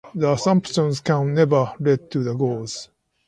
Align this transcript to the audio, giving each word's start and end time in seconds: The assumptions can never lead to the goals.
The 0.15 0.31
assumptions 0.33 0.99
can 0.99 1.35
never 1.35 1.73
lead 1.79 2.09
to 2.09 2.23
the 2.23 2.33
goals. 2.33 2.89